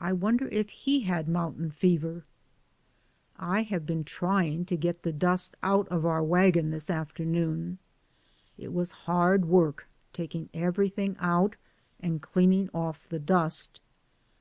[0.00, 2.24] I wonder if he had mountain fever?
[3.36, 7.78] I have been trying to get the dust out of our wagon this afternoon;
[8.58, 11.54] it was hard work taking everything out
[12.00, 13.80] and cleaning off the dust.